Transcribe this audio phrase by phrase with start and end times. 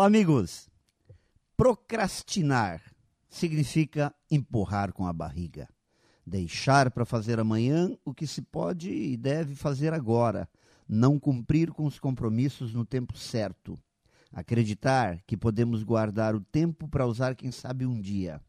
[0.00, 0.66] Olá, amigos!
[1.58, 2.80] Procrastinar
[3.28, 5.68] significa empurrar com a barriga.
[6.26, 10.48] Deixar para fazer amanhã o que se pode e deve fazer agora.
[10.88, 13.78] Não cumprir com os compromissos no tempo certo.
[14.32, 18.40] Acreditar que podemos guardar o tempo para usar, quem sabe, um dia.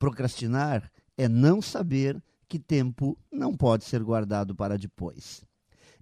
[0.00, 5.44] Procrastinar é não saber que tempo não pode ser guardado para depois.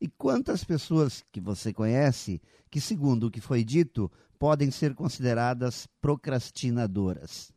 [0.01, 2.41] E quantas pessoas que você conhece
[2.71, 7.53] que, segundo o que foi dito, podem ser consideradas procrastinadoras?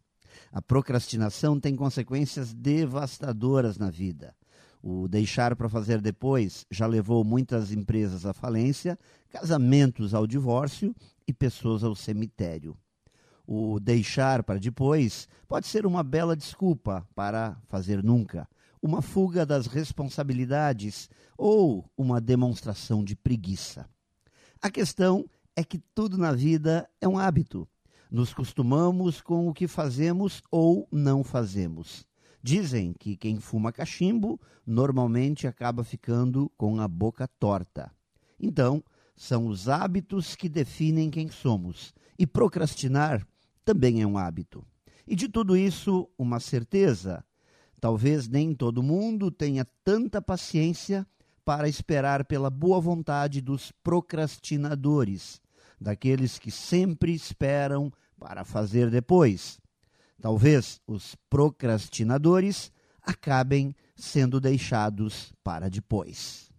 [0.51, 4.35] A procrastinação tem consequências devastadoras na vida.
[4.81, 10.93] O deixar para fazer depois já levou muitas empresas à falência, casamentos ao divórcio
[11.25, 12.77] e pessoas ao cemitério.
[13.47, 18.47] O deixar para depois pode ser uma bela desculpa para fazer nunca,
[18.83, 23.89] uma fuga das responsabilidades ou uma demonstração de preguiça.
[24.61, 25.25] A questão
[25.55, 27.65] é que tudo na vida é um hábito.
[28.11, 32.05] Nos costumamos com o que fazemos ou não fazemos.
[32.43, 37.89] Dizem que quem fuma cachimbo normalmente acaba ficando com a boca torta.
[38.37, 38.83] Então,
[39.15, 41.93] são os hábitos que definem quem somos.
[42.19, 43.25] E procrastinar
[43.63, 44.65] também é um hábito.
[45.07, 47.23] E de tudo isso, uma certeza:
[47.83, 51.05] Talvez nem todo mundo tenha tanta paciência
[51.43, 55.41] para esperar pela boa vontade dos procrastinadores,
[55.81, 59.59] daqueles que sempre esperam para fazer depois.
[60.21, 66.49] Talvez os procrastinadores acabem sendo deixados para depois.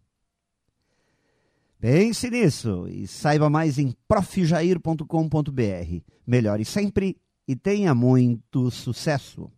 [1.81, 6.03] Pense nisso e saiba mais em profjair.com.br.
[6.27, 7.17] Melhore sempre
[7.49, 9.51] e tenha muito sucesso!